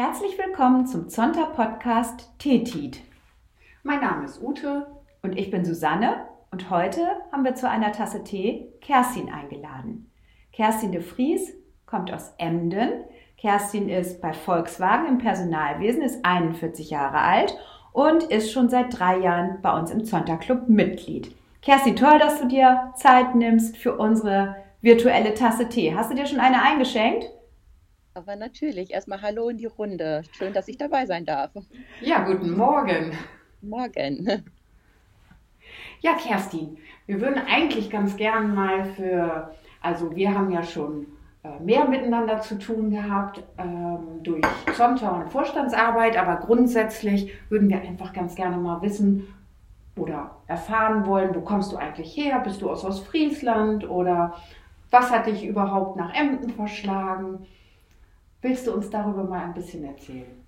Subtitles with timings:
[0.00, 3.00] Herzlich willkommen zum Zonta-Podcast Tetit.
[3.82, 4.86] Mein Name ist Ute.
[5.22, 6.28] Und ich bin Susanne.
[6.52, 10.08] Und heute haben wir zu einer Tasse Tee Kerstin eingeladen.
[10.52, 11.52] Kerstin de Vries
[11.84, 13.06] kommt aus Emden.
[13.38, 17.58] Kerstin ist bei Volkswagen im Personalwesen, ist 41 Jahre alt
[17.92, 21.34] und ist schon seit drei Jahren bei uns im Zonta-Club Mitglied.
[21.60, 25.92] Kerstin, toll, dass du dir Zeit nimmst für unsere virtuelle Tasse Tee.
[25.96, 27.28] Hast du dir schon eine eingeschenkt?
[28.18, 30.24] Aber natürlich, erstmal Hallo in die Runde.
[30.32, 31.52] Schön, dass ich dabei sein darf.
[32.00, 33.12] Ja, guten Morgen.
[33.62, 34.42] Morgen.
[36.00, 41.06] Ja, Kerstin, wir würden eigentlich ganz gern mal für, also wir haben ja schon
[41.42, 44.42] äh, mehr miteinander zu tun gehabt ähm, durch
[44.74, 49.34] Zonta und Vorstandsarbeit, aber grundsätzlich würden wir einfach ganz gerne mal wissen
[49.96, 52.40] oder erfahren wollen, wo kommst du eigentlich her?
[52.40, 54.34] Bist du aus Ostfriesland oder
[54.90, 57.46] was hat dich überhaupt nach Emden verschlagen?
[58.40, 60.44] Willst du uns darüber mal ein bisschen erzählen?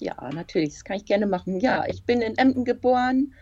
[0.00, 1.58] Ja, natürlich, das kann ich gerne machen.
[1.60, 3.34] Ja, ich bin in Emden geboren.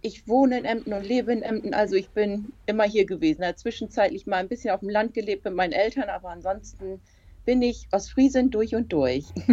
[0.00, 3.42] Ich wohne in Emden und lebe in Emden, also ich bin immer hier gewesen.
[3.42, 7.00] Ja, zwischenzeitlich mal ein bisschen auf dem Land gelebt mit meinen Eltern, aber ansonsten
[7.44, 9.26] bin ich aus Friesen durch und durch.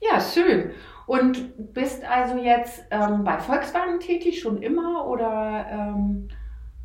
[0.00, 0.70] ja, schön.
[1.06, 6.28] Und bist also jetzt ähm, bei Volkswagen tätig schon immer oder ähm,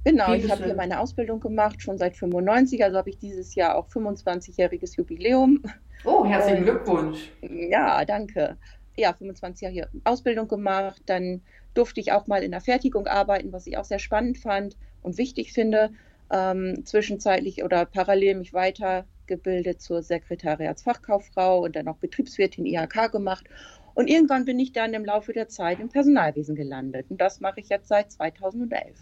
[0.05, 3.75] Genau, ich habe hier meine Ausbildung gemacht, schon seit 95, also habe ich dieses Jahr
[3.75, 5.63] auch 25-jähriges Jubiläum.
[6.03, 7.31] Oh, herzlichen Glückwunsch.
[7.41, 8.57] Ja, danke.
[8.97, 11.41] Ja, 25 Jahre hier Ausbildung gemacht, dann
[11.73, 15.17] durfte ich auch mal in der Fertigung arbeiten, was ich auch sehr spannend fand und
[15.17, 15.91] wichtig finde.
[16.29, 23.45] Ähm, zwischenzeitlich oder parallel mich weitergebildet zur Sekretariatsfachkauffrau und dann auch Betriebswirtin IHK gemacht.
[23.93, 27.05] Und irgendwann bin ich dann im Laufe der Zeit im Personalwesen gelandet.
[27.09, 28.97] Und das mache ich jetzt seit 2011.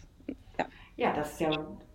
[0.96, 1.52] Ja, das ist ja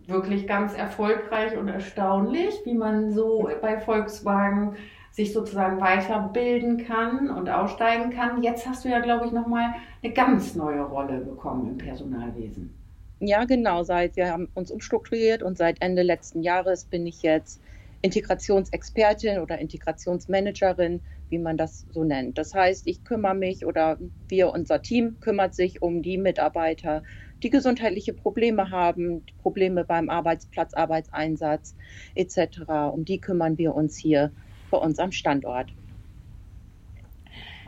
[0.07, 4.75] wirklich ganz erfolgreich und erstaunlich, wie man so bei Volkswagen
[5.11, 8.43] sich sozusagen weiterbilden kann und aussteigen kann.
[8.43, 9.73] Jetzt hast du ja, glaube ich, nochmal
[10.03, 12.73] eine ganz neue Rolle bekommen im Personalwesen.
[13.19, 13.83] Ja, genau.
[13.83, 17.61] Seit wir haben uns umstrukturiert und seit Ende letzten Jahres bin ich jetzt
[18.03, 22.37] Integrationsexpertin oder Integrationsmanagerin, wie man das so nennt.
[22.37, 23.97] Das heißt, ich kümmere mich oder
[24.29, 27.01] wir, unser Team kümmert sich um die Mitarbeiter,
[27.43, 31.75] die gesundheitliche Probleme haben, Probleme beim Arbeitsplatz, Arbeitseinsatz
[32.15, 32.61] etc.
[32.93, 34.31] Um die kümmern wir uns hier
[34.71, 35.71] bei uns am Standort.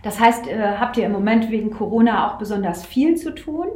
[0.04, 3.68] Das heißt, äh, habt ihr im Moment wegen Corona auch besonders viel zu tun?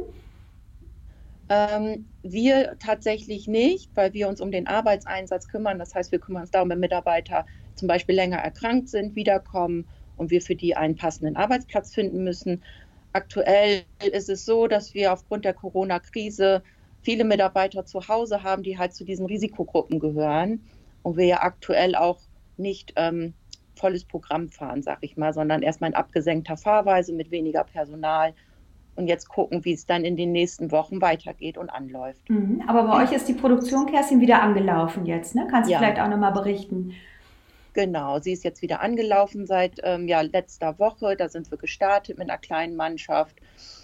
[1.50, 5.78] Ähm, wir tatsächlich nicht, weil wir uns um den Arbeitseinsatz kümmern.
[5.78, 7.44] Das heißt, wir kümmern uns darum, wenn Mitarbeiter
[7.74, 12.62] zum Beispiel länger erkrankt sind, wiederkommen und wir für die einen passenden Arbeitsplatz finden müssen.
[13.14, 16.62] Aktuell ist es so, dass wir aufgrund der Corona-Krise
[17.02, 20.60] viele Mitarbeiter zu Hause haben, die halt zu diesen Risikogruppen gehören
[21.04, 22.18] und wir ja aktuell auch
[22.56, 23.34] nicht ähm,
[23.76, 28.34] volles Programm fahren, sag ich mal, sondern erstmal in abgesenkter Fahrweise mit weniger Personal
[28.96, 32.28] und jetzt gucken, wie es dann in den nächsten Wochen weitergeht und anläuft.
[32.28, 35.46] Mhm, aber bei euch ist die Produktion, Kerstin, wieder angelaufen jetzt, ne?
[35.48, 35.78] Kannst du ja.
[35.78, 36.94] vielleicht auch nochmal berichten?
[37.74, 41.16] Genau, sie ist jetzt wieder angelaufen seit ähm, ja, letzter Woche.
[41.16, 43.36] Da sind wir gestartet mit einer kleinen Mannschaft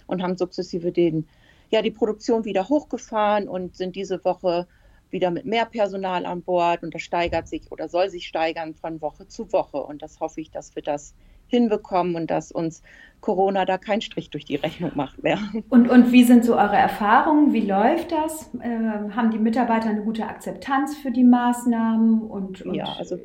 [0.07, 1.29] und haben sukzessive den,
[1.71, 4.69] ja, die Produktion wieder hochgefahren und sind diese Woche
[5.11, 9.01] wieder mit mehr Personal an Bord und das steigert sich oder soll sich steigern von
[9.01, 9.79] Woche zu Woche.
[9.79, 11.15] Und das hoffe ich, dass wir das
[11.49, 12.85] hinbekommen und dass uns
[13.21, 15.39] Corona da keinen Strich durch die Rechnung macht mehr.
[15.69, 17.53] Und, und wie sind so eure Erfahrungen?
[17.53, 18.55] Wie läuft das?
[18.61, 22.23] Äh, haben die Mitarbeiter eine gute Akzeptanz für die Maßnahmen?
[22.23, 23.19] Und, und ja, also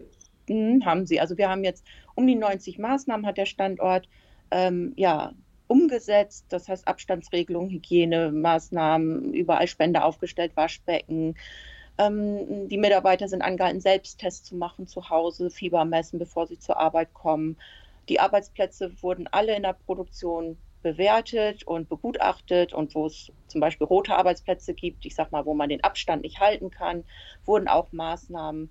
[0.49, 1.19] haben sie.
[1.19, 1.85] Also wir haben jetzt
[2.15, 4.07] um die 90 Maßnahmen hat der Standort
[4.51, 5.33] ähm, ja,
[5.67, 6.45] umgesetzt.
[6.49, 11.35] Das heißt Abstandsregelungen, Hygienemaßnahmen, überall Spender aufgestellt, Waschbecken.
[11.97, 16.77] Ähm, die Mitarbeiter sind angehalten, Selbsttests zu machen zu Hause, Fieber messen, bevor sie zur
[16.77, 17.57] Arbeit kommen.
[18.09, 23.87] Die Arbeitsplätze wurden alle in der Produktion bewertet und begutachtet und wo es zum Beispiel
[23.87, 27.03] rote Arbeitsplätze gibt, ich sag mal, wo man den Abstand nicht halten kann,
[27.45, 28.69] wurden auch Maßnahmen ähm,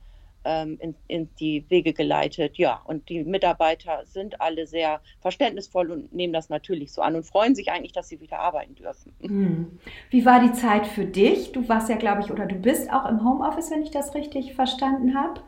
[0.81, 2.59] in, in, die Wege geleitet.
[2.59, 7.25] Ja, und die Mitarbeiter sind alle sehr verständnisvoll und nehmen das natürlich so an und
[7.25, 9.13] freuen sich eigentlich, dass sie wieder arbeiten dürfen.
[9.21, 9.79] Hm.
[10.11, 11.53] Wie war die Zeit für dich?
[11.53, 14.55] Du warst ja, glaube ich, oder du bist auch im Homeoffice, wenn ich das richtig
[14.55, 15.41] verstanden habe.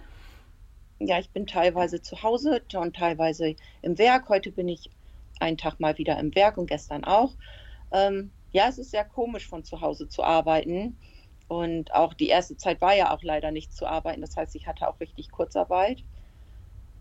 [0.99, 4.29] Ja, ich bin teilweise zu Hause und teilweise im Werk.
[4.31, 4.91] Heute bin ich
[5.41, 7.35] einen Tag mal wieder im Werk und gestern auch.
[7.93, 10.97] Ähm, ja, es ist sehr komisch, von zu Hause zu arbeiten.
[11.49, 14.21] Und auch die erste Zeit war ja auch leider nicht zu arbeiten.
[14.21, 16.03] Das heißt, ich hatte auch richtig Kurzarbeit.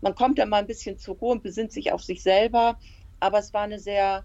[0.00, 2.78] Man kommt dann mal ein bisschen zur Ruhe und besinnt sich auf sich selber.
[3.18, 4.24] Aber es war eine sehr,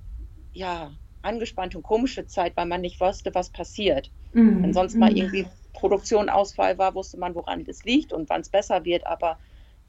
[0.54, 0.92] ja,
[1.24, 4.12] angespannte und komische Zeit, weil man nicht wusste, was passiert.
[4.34, 4.64] Mhm.
[4.64, 5.18] Wenn sonst mal mhm.
[5.18, 9.08] irgendwie Produktion Ausfall war, wusste man, woran es liegt und wann es besser wird.
[9.08, 9.40] Aber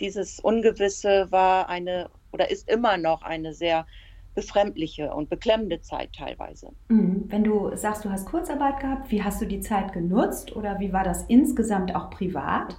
[0.00, 3.86] dieses Ungewisse war eine oder ist immer noch eine sehr
[4.34, 6.70] befremdliche und beklemmende Zeit teilweise.
[6.88, 7.24] Mhm.
[7.28, 10.92] Wenn du sagst, du hast Kurzarbeit gehabt, wie hast du die Zeit genutzt oder wie
[10.92, 12.76] war das insgesamt auch privat?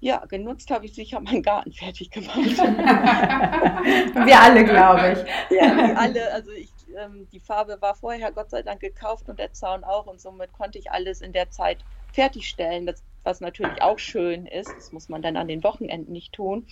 [0.00, 2.36] Ja, genutzt habe ich sicher meinen Garten fertig gemacht.
[2.36, 5.18] wir alle, glaube ich.
[5.56, 6.30] Ja, wir alle.
[6.30, 6.68] Also ich,
[6.98, 10.52] ähm, die Farbe war vorher Gott sei Dank gekauft und der Zaun auch und somit
[10.52, 11.82] konnte ich alles in der Zeit
[12.12, 14.74] fertigstellen, das, was natürlich auch schön ist.
[14.76, 16.66] Das muss man dann an den Wochenenden nicht tun.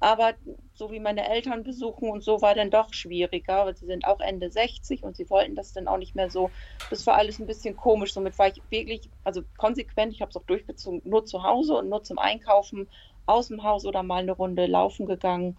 [0.00, 0.34] Aber
[0.72, 4.20] so wie meine Eltern besuchen und so war dann doch schwieriger, weil sie sind auch
[4.20, 6.50] Ende 60 und sie wollten das dann auch nicht mehr so.
[6.88, 8.14] Das war alles ein bisschen komisch.
[8.14, 11.90] Somit war ich wirklich, also konsequent, ich habe es auch durchgezogen, nur zu Hause und
[11.90, 12.88] nur zum Einkaufen
[13.26, 15.58] aus dem Haus oder mal eine Runde laufen gegangen.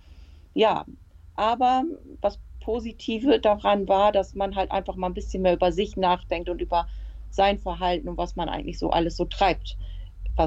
[0.55, 0.85] Ja,
[1.35, 1.83] aber
[2.21, 6.49] was Positive daran war, dass man halt einfach mal ein bisschen mehr über sich nachdenkt
[6.49, 6.87] und über
[7.29, 9.77] sein Verhalten und was man eigentlich so alles so treibt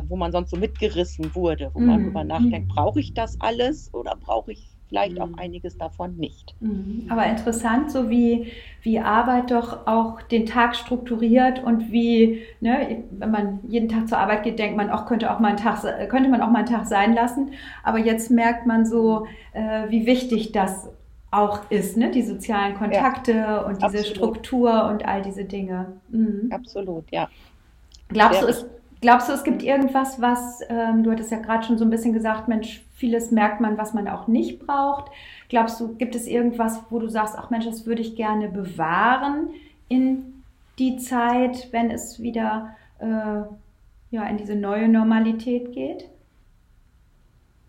[0.09, 1.87] wo man sonst so mitgerissen wurde, wo mhm.
[1.87, 2.75] man darüber nachdenkt, mhm.
[2.75, 5.39] brauche ich das alles oder brauche ich vielleicht auch mhm.
[5.39, 6.55] einiges davon nicht.
[6.61, 7.07] Mhm.
[7.09, 8.53] Aber interessant, so wie,
[8.83, 14.19] wie Arbeit doch auch den Tag strukturiert und wie, ne, wenn man jeden Tag zur
[14.19, 16.69] Arbeit geht, denkt man, auch könnte auch mal einen Tag, könnte man auch mal einen
[16.69, 17.53] Tag sein lassen.
[17.83, 20.91] Aber jetzt merkt man so, äh, wie wichtig das
[21.31, 22.11] auch ist, ne?
[22.11, 24.07] die sozialen Kontakte ja, und diese absolut.
[24.07, 25.95] Struktur und all diese Dinge.
[26.09, 26.49] Mhm.
[26.53, 27.29] Absolut, ja.
[28.09, 28.67] Glaubst Sehr du, es
[29.05, 32.15] Glaubst du, es gibt irgendwas, was, ähm, du hattest ja gerade schon so ein bisschen
[32.15, 35.11] gesagt, Mensch, vieles merkt man, was man auch nicht braucht.
[35.51, 39.51] Glaubst du, gibt es irgendwas, wo du sagst, ach Mensch, das würde ich gerne bewahren
[39.91, 40.43] in
[40.79, 43.43] die Zeit, wenn es wieder äh,
[44.11, 46.09] ja, in diese neue Normalität geht?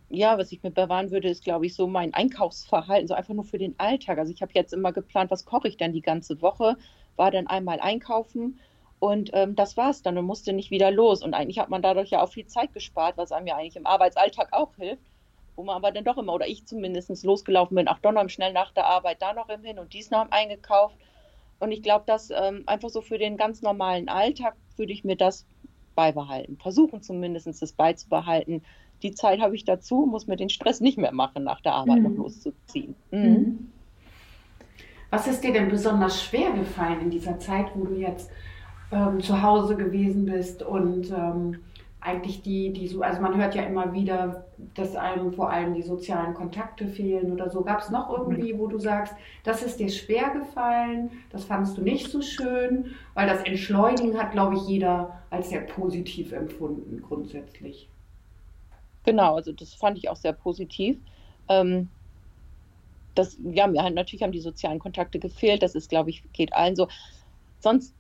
[0.08, 3.44] ja, was ich mir bewahren würde, ist, glaube ich, so mein Einkaufsverhalten, so einfach nur
[3.44, 4.20] für den Alltag.
[4.20, 6.78] Also ich habe jetzt immer geplant, was koche ich denn die ganze Woche,
[7.18, 8.58] war dann einmal einkaufen
[9.00, 11.21] und ähm, das war es dann und musste nicht wieder los.
[11.21, 13.86] Und eigentlich hat man dadurch ja auch viel Zeit gespart, was einem ja eigentlich im
[13.86, 15.03] Arbeitsalltag auch hilft.
[15.56, 18.51] Wo man aber dann doch immer, oder ich zumindest losgelaufen bin, auch doch noch schnell
[18.51, 20.97] nach der Arbeit da noch Hin und dies noch eingekauft.
[21.59, 25.15] Und ich glaube, dass ähm, einfach so für den ganz normalen Alltag würde ich mir
[25.15, 25.45] das
[25.95, 26.57] beibehalten.
[26.57, 28.63] Versuchen zumindest das beizubehalten.
[29.01, 32.00] Die Zeit habe ich dazu, muss mir den Stress nicht mehr machen, nach der Arbeit
[32.00, 32.03] mhm.
[32.03, 32.95] noch loszuziehen.
[33.12, 33.19] Mhm.
[33.19, 33.71] mhm.
[35.12, 38.30] Was ist dir denn besonders schwer gefallen in dieser Zeit, wo du jetzt
[38.92, 41.60] ähm, zu Hause gewesen bist und ähm,
[42.06, 44.46] eigentlich die, die so, also man hört ja immer wieder,
[44.76, 47.64] dass einem vor allem die sozialen Kontakte fehlen oder so.
[47.64, 51.82] Gab es noch irgendwie, wo du sagst, das ist dir schwer gefallen, das fandest du
[51.82, 57.90] nicht so schön, weil das Entschleunigen hat, glaube ich, jeder als sehr positiv empfunden grundsätzlich.
[59.04, 60.98] Genau, also das fand ich auch sehr positiv.
[61.50, 61.90] Ähm,
[63.16, 65.64] das, ja, mir natürlich haben die sozialen Kontakte gefehlt.
[65.64, 66.88] Das ist, glaube ich, geht allen so.
[67.60, 67.94] Sonst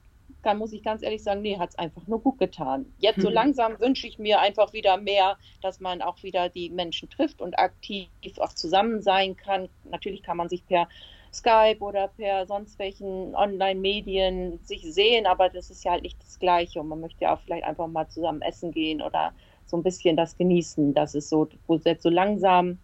[0.45, 2.85] kann, muss ich ganz ehrlich sagen, nee, hat es einfach nur gut getan.
[2.99, 3.33] Jetzt so mhm.
[3.33, 7.57] langsam wünsche ich mir einfach wieder mehr, dass man auch wieder die Menschen trifft und
[7.57, 8.07] aktiv
[8.37, 9.67] auch zusammen sein kann.
[9.89, 10.87] Natürlich kann man sich per
[11.33, 16.37] Skype oder per sonst welchen Online-Medien sich sehen, aber das ist ja halt nicht das
[16.37, 16.79] Gleiche.
[16.79, 19.33] Und man möchte ja auch vielleicht einfach mal zusammen essen gehen oder
[19.65, 20.93] so ein bisschen das genießen.
[20.93, 22.77] Das ist so, wo jetzt so langsam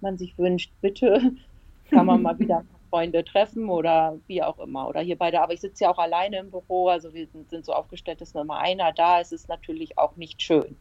[0.00, 1.32] man sich wünscht, bitte
[1.90, 4.86] kann man mal wieder Freunde treffen oder wie auch immer.
[4.88, 7.64] Oder hier beide, aber ich sitze ja auch alleine im Büro, also wir sind, sind
[7.64, 10.76] so aufgestellt, dass nur immer einer da ist, ist natürlich auch nicht schön.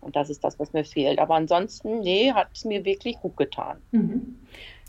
[0.00, 1.18] Und das ist das, was mir fehlt.
[1.18, 3.82] Aber ansonsten, nee, hat es mir wirklich gut getan.
[3.90, 4.38] Mhm.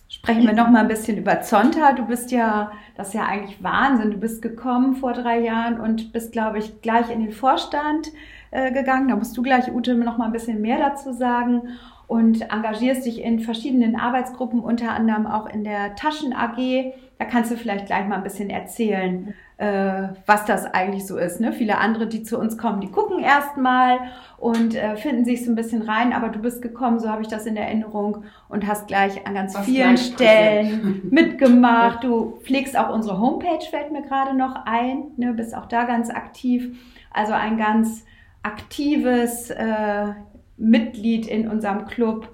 [0.08, 1.92] Sprechen wir noch mal ein bisschen über Zonta.
[1.92, 4.12] Du bist ja, das ist ja eigentlich Wahnsinn.
[4.12, 8.08] Du bist gekommen vor drei Jahren und bist, glaube ich, gleich in den Vorstand
[8.52, 9.10] äh, gegangen.
[9.10, 11.78] Da musst du gleich, Ute, noch mal ein bisschen mehr dazu sagen
[12.08, 16.94] und engagierst dich in verschiedenen Arbeitsgruppen, unter anderem auch in der Taschen AG.
[17.20, 21.42] Da kannst du vielleicht gleich mal ein bisschen erzählen, äh, was das eigentlich so ist.
[21.42, 21.52] Ne?
[21.52, 24.00] Viele andere, die zu uns kommen, die gucken erstmal
[24.38, 27.28] und äh, finden sich so ein bisschen rein, aber du bist gekommen, so habe ich
[27.28, 32.04] das in Erinnerung und hast gleich an ganz was vielen Stellen mitgemacht.
[32.04, 35.34] Du pflegst auch unsere Homepage, fällt mir gerade noch ein, ne?
[35.34, 36.78] bist auch da ganz aktiv.
[37.12, 38.06] Also ein ganz
[38.44, 40.14] aktives äh,
[40.58, 42.30] Mitglied in unserem Club.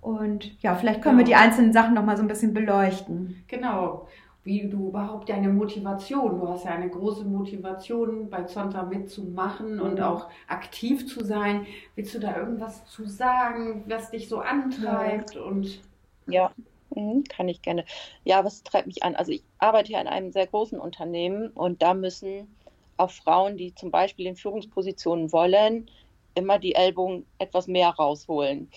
[0.00, 1.28] Und ja, vielleicht können genau.
[1.28, 3.44] wir die einzelnen Sachen noch mal so ein bisschen beleuchten.
[3.48, 4.08] Genau.
[4.44, 9.98] Wie du überhaupt deine Motivation, du hast ja eine große Motivation bei Zonta mitzumachen und
[9.98, 10.04] mhm.
[10.04, 11.64] auch aktiv zu sein.
[11.94, 15.36] Willst du da irgendwas zu sagen, was dich so antreibt?
[15.36, 15.42] Ja.
[15.42, 15.80] Und
[16.26, 16.50] ja,
[16.96, 17.84] mhm, kann ich gerne.
[18.24, 19.14] Ja, was treibt mich an?
[19.14, 22.48] Also ich arbeite ja in einem sehr großen Unternehmen und da müssen
[22.96, 25.88] auch Frauen, die zum Beispiel in Führungspositionen wollen,
[26.34, 28.70] immer die Ellbogen etwas mehr rausholen,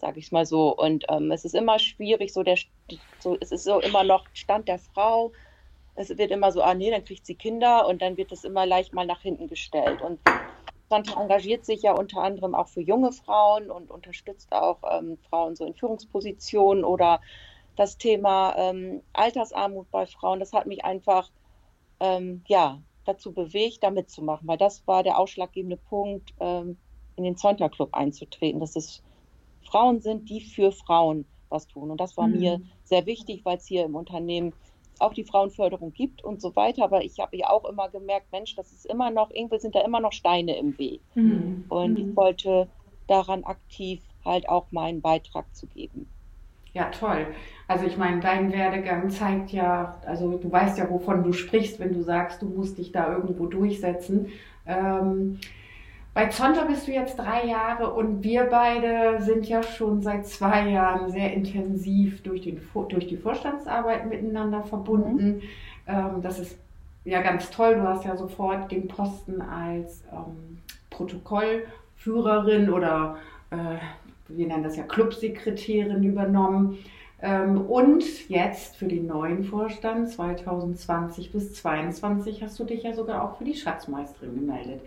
[0.00, 0.74] sage ich mal so.
[0.76, 2.58] Und ähm, es ist immer schwierig, so der,
[3.18, 5.32] so, es ist so immer noch Stand der Frau.
[5.94, 8.66] Es wird immer so, ah nee, dann kriegt sie Kinder und dann wird es immer
[8.66, 10.00] leicht mal nach hinten gestellt.
[10.00, 10.20] Und
[10.88, 15.56] Sonntag engagiert sich ja unter anderem auch für junge Frauen und unterstützt auch ähm, Frauen
[15.56, 17.20] so in Führungspositionen oder
[17.76, 20.40] das Thema ähm, Altersarmut bei Frauen.
[20.40, 21.30] Das hat mich einfach
[22.00, 26.78] ähm, ja, dazu bewegt, da mitzumachen, weil das war der ausschlaggebende Punkt, ähm,
[27.18, 29.02] in den Sonntag-Club einzutreten, dass es
[29.62, 31.90] Frauen sind, die für Frauen was tun.
[31.90, 32.38] Und das war mhm.
[32.38, 34.52] mir sehr wichtig, weil es hier im Unternehmen
[34.98, 36.84] auch die Frauenförderung gibt und so weiter.
[36.84, 39.80] Aber ich habe ja auch immer gemerkt, Mensch, das ist immer noch, irgendwie sind da
[39.82, 41.00] immer noch Steine im Weg.
[41.14, 41.64] Mhm.
[41.68, 42.10] Und mhm.
[42.10, 42.68] ich wollte
[43.06, 46.08] daran aktiv halt auch meinen Beitrag zu geben.
[46.74, 47.26] Ja, toll.
[47.66, 51.94] Also ich meine, dein Werdegang zeigt ja, also du weißt ja, wovon du sprichst, wenn
[51.94, 54.28] du sagst, du musst dich da irgendwo durchsetzen.
[54.66, 55.40] Ähm,
[56.18, 60.68] bei Zonta bist du jetzt drei Jahre und wir beide sind ja schon seit zwei
[60.68, 65.26] Jahren sehr intensiv durch, den, durch die Vorstandsarbeit miteinander verbunden.
[65.26, 65.42] Mhm.
[65.86, 66.58] Ähm, das ist
[67.04, 67.76] ja ganz toll.
[67.76, 70.58] Du hast ja sofort den Posten als ähm,
[70.90, 73.18] Protokollführerin oder
[73.50, 73.76] äh,
[74.26, 76.78] wir nennen das ja Clubsekretärin übernommen.
[77.22, 83.22] Ähm, und jetzt für den neuen Vorstand 2020 bis 2022 hast du dich ja sogar
[83.22, 84.80] auch für die Schatzmeisterin gemeldet.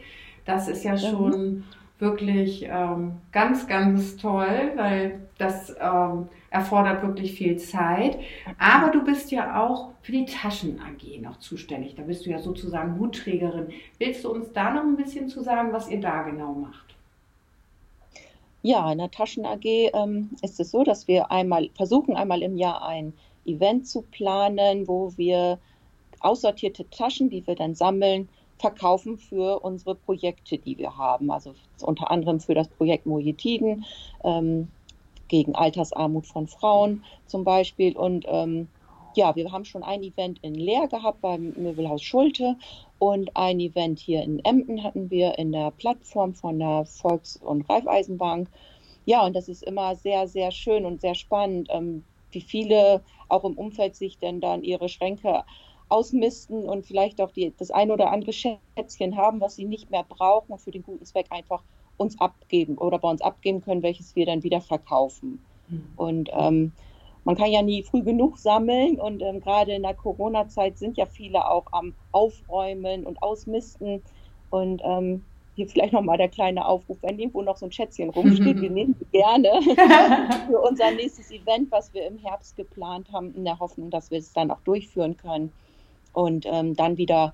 [0.45, 1.63] Das ist ja schon
[1.99, 8.17] wirklich ähm, ganz, ganz toll, weil das ähm, erfordert wirklich viel Zeit.
[8.57, 11.95] Aber du bist ja auch für die Taschen AG noch zuständig.
[11.95, 13.67] Da bist du ja sozusagen Hutträgerin.
[13.99, 16.95] Willst du uns da noch ein bisschen zu sagen, was ihr da genau macht?
[18.63, 22.57] Ja, in der Taschen AG ähm, ist es so, dass wir einmal versuchen, einmal im
[22.57, 23.13] Jahr ein
[23.45, 25.59] Event zu planen, wo wir
[26.19, 28.29] aussortierte Taschen, die wir dann sammeln,
[28.61, 31.31] verkaufen für unsere Projekte, die wir haben.
[31.31, 33.85] Also unter anderem für das Projekt Mojetiden
[34.23, 34.69] ähm,
[35.27, 37.97] gegen Altersarmut von Frauen zum Beispiel.
[37.97, 38.67] Und ähm,
[39.15, 42.55] ja, wir haben schon ein Event in Leer gehabt beim Möbelhaus Schulte
[42.99, 47.67] und ein Event hier in Emden hatten wir in der Plattform von der Volks- und
[47.69, 48.47] Raiffeisenbank.
[49.05, 53.43] Ja, und das ist immer sehr, sehr schön und sehr spannend, ähm, wie viele auch
[53.43, 55.43] im Umfeld sich denn dann ihre Schränke
[55.91, 60.05] ausmisten und vielleicht auch die, das ein oder andere Schätzchen haben, was sie nicht mehr
[60.07, 61.63] brauchen und für den guten Zweck einfach
[61.97, 65.43] uns abgeben oder bei uns abgeben können, welches wir dann wieder verkaufen.
[65.67, 65.83] Mhm.
[65.97, 66.71] Und ähm,
[67.23, 71.05] man kann ja nie früh genug sammeln und ähm, gerade in der Corona-Zeit sind ja
[71.05, 74.01] viele auch am Aufräumen und Ausmisten.
[74.49, 75.23] Und ähm,
[75.55, 78.95] hier vielleicht nochmal der kleine Aufruf, wenn irgendwo noch so ein Schätzchen rumsteht, wir nehmen
[78.99, 79.49] die gerne
[80.47, 84.17] für unser nächstes Event, was wir im Herbst geplant haben, in der Hoffnung, dass wir
[84.17, 85.51] es dann auch durchführen können
[86.13, 87.33] und ähm, dann wieder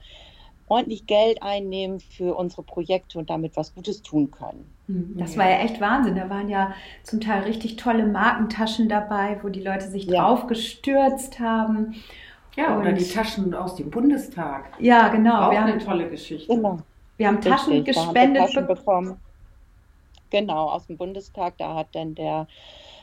[0.67, 4.69] ordentlich Geld einnehmen für unsere Projekte und damit was Gutes tun können.
[4.87, 6.15] Hm, das war ja echt Wahnsinn.
[6.15, 10.21] Da waren ja zum Teil richtig tolle Markentaschen dabei, wo die Leute sich ja.
[10.21, 11.95] drauf gestürzt haben.
[12.55, 14.71] Ja, und oder die Taschen aus dem Bundestag.
[14.79, 15.47] Ja, genau.
[15.47, 16.53] Auch wir eine haben, tolle Geschichte.
[16.53, 16.79] Genau.
[17.17, 19.17] Wir haben Taschen richtig, gespendet Taschen bekommen.
[20.29, 21.57] Genau, aus dem Bundestag.
[21.57, 22.47] Da hat dann der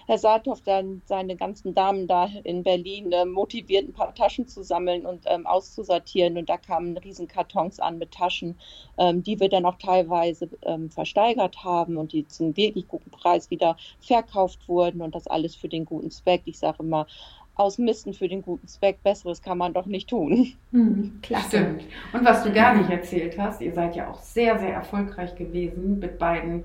[0.06, 4.62] Herr Saathoff dann seine ganzen Damen da in Berlin äh, motiviert, ein paar Taschen zu
[4.62, 6.36] sammeln und ähm, auszusortieren.
[6.36, 8.58] Und da kamen riesen Kartons an mit Taschen,
[8.98, 13.50] ähm, die wir dann auch teilweise ähm, versteigert haben und die zum wirklich guten Preis
[13.50, 16.42] wieder verkauft wurden und das alles für den guten Zweck.
[16.44, 17.06] Ich sage immer,
[17.56, 19.02] ausmisten für den guten Zweck.
[19.02, 20.52] Besseres kann man doch nicht tun.
[20.72, 21.48] Hm, klasse.
[21.48, 21.84] Stimmt.
[22.12, 25.98] Und was du gar nicht erzählt hast, ihr seid ja auch sehr, sehr erfolgreich gewesen
[25.98, 26.64] mit beiden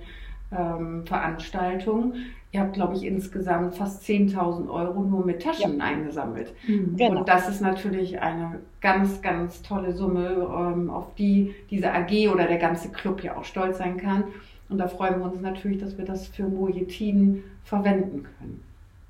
[0.52, 2.16] ähm, Veranstaltungen.
[2.52, 5.84] Ihr habt, glaube ich, insgesamt fast 10.000 Euro nur mit Taschen ja.
[5.84, 6.54] eingesammelt.
[6.68, 7.20] Mhm, genau.
[7.20, 12.48] Und das ist natürlich eine ganz, ganz tolle Summe, ähm, auf die diese AG oder
[12.48, 14.24] der ganze Club ja auch stolz sein kann.
[14.68, 18.64] Und da freuen wir uns natürlich, dass wir das für Mojetin verwenden können.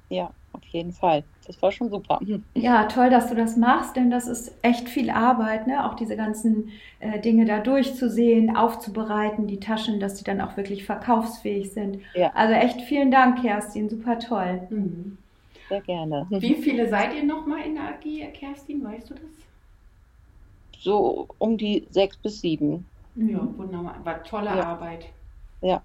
[0.09, 1.23] Ja, auf jeden Fall.
[1.47, 2.19] Das war schon super.
[2.55, 5.85] Ja, toll, dass du das machst, denn das ist echt viel Arbeit, ne?
[5.85, 10.83] auch diese ganzen äh, Dinge da durchzusehen, aufzubereiten, die Taschen, dass die dann auch wirklich
[10.83, 12.01] verkaufsfähig sind.
[12.13, 12.31] Ja.
[12.33, 14.67] Also echt vielen Dank, Kerstin, super toll.
[14.69, 15.17] Mhm.
[15.69, 16.25] Sehr gerne.
[16.29, 20.81] Wie viele seid ihr nochmal in der AG, Kerstin, weißt du das?
[20.81, 22.85] So um die sechs bis sieben.
[23.15, 23.95] Ja, wunderbar.
[24.03, 24.63] War tolle ja.
[24.63, 25.05] Arbeit.
[25.61, 25.81] Ja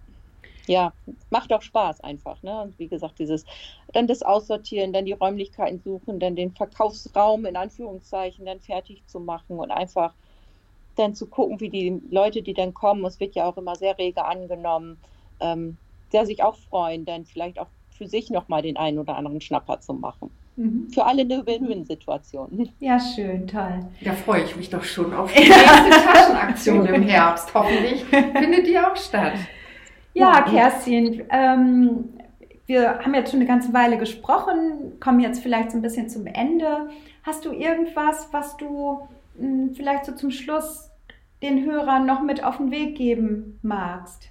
[0.66, 0.92] ja,
[1.30, 2.42] macht auch Spaß einfach.
[2.42, 2.62] Ne?
[2.62, 3.44] Und wie gesagt, dieses
[3.92, 9.20] dann das Aussortieren, dann die Räumlichkeiten suchen, dann den Verkaufsraum in Anführungszeichen dann fertig zu
[9.20, 10.14] machen und einfach
[10.96, 13.98] dann zu gucken, wie die Leute, die dann kommen, es wird ja auch immer sehr
[13.98, 14.98] rege angenommen,
[15.40, 15.76] ähm,
[16.12, 19.80] der sich auch freuen, dann vielleicht auch für sich nochmal den einen oder anderen Schnapper
[19.80, 20.30] zu machen.
[20.56, 20.88] Mhm.
[20.92, 22.70] Für alle eine Win-Win-Situation.
[22.78, 23.80] Ja, schön, toll.
[24.02, 27.52] Da freue ich mich doch schon auf die nächste Taschenaktion im Herbst.
[27.52, 29.34] Hoffentlich findet die auch statt.
[30.14, 32.14] Ja, Kerstin, ähm,
[32.66, 36.26] wir haben jetzt schon eine ganze Weile gesprochen, kommen jetzt vielleicht so ein bisschen zum
[36.26, 36.88] Ende.
[37.24, 39.00] Hast du irgendwas, was du
[39.38, 40.88] mh, hm, vielleicht so zum Schluss
[41.42, 44.30] den Hörern noch mit auf den Weg geben magst?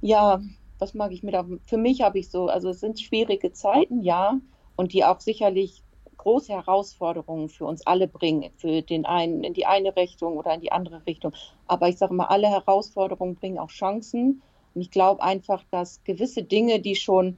[0.00, 0.40] Ja,
[0.80, 1.46] was mag ich mit auf?
[1.64, 4.40] Für mich habe ich so, also es sind schwierige Zeiten, ja,
[4.74, 5.84] und die auch sicherlich
[6.22, 10.60] große Herausforderungen für uns alle bringen, für den einen in die eine Richtung oder in
[10.60, 11.32] die andere Richtung.
[11.66, 14.40] Aber ich sage mal, alle Herausforderungen bringen auch Chancen.
[14.74, 17.36] Und ich glaube einfach, dass gewisse Dinge, die schon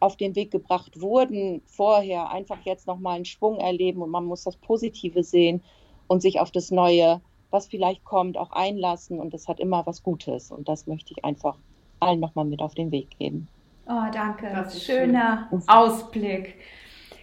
[0.00, 4.44] auf den Weg gebracht wurden vorher, einfach jetzt nochmal einen Schwung erleben und man muss
[4.44, 5.62] das Positive sehen
[6.08, 9.20] und sich auf das Neue, was vielleicht kommt, auch einlassen.
[9.20, 10.50] Und das hat immer was Gutes.
[10.50, 11.56] Und das möchte ich einfach
[12.00, 13.46] allen nochmal mit auf den Weg geben.
[13.86, 14.66] Oh, danke.
[14.70, 15.62] Schöner schön.
[15.68, 16.56] Ausblick.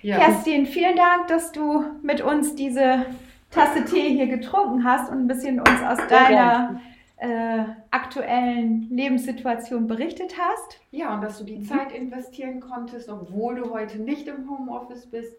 [0.07, 0.19] Ja.
[0.19, 3.05] Kerstin, vielen Dank, dass du mit uns diese
[3.51, 6.79] Tasse Tee hier getrunken hast und ein bisschen uns aus deiner
[7.17, 10.79] äh, aktuellen Lebenssituation berichtet hast.
[10.91, 15.35] Ja, und dass du die Zeit investieren konntest, obwohl du heute nicht im Homeoffice bist.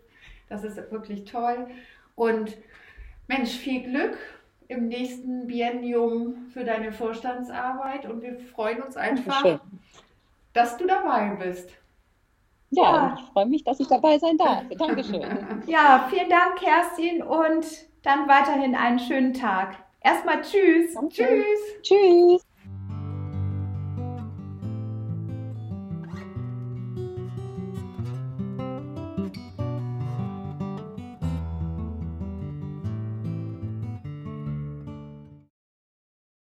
[0.51, 1.69] Das ist wirklich toll.
[2.15, 2.55] Und
[3.27, 4.19] Mensch, viel Glück
[4.67, 9.61] im nächsten Biennium für deine Vorstandsarbeit und wir freuen uns einfach, Dankeschön.
[10.53, 11.71] dass du dabei bist.
[12.71, 13.17] Ja, ja.
[13.19, 14.65] ich freue mich, dass ich dabei sein darf.
[14.79, 15.23] Dankeschön.
[15.67, 17.67] Ja, vielen Dank, Kerstin, und
[18.03, 19.77] dann weiterhin einen schönen Tag.
[20.01, 20.95] Erstmal tschüss.
[20.95, 21.11] Danke.
[21.15, 21.83] Tschüss.
[21.83, 22.48] Tschüss.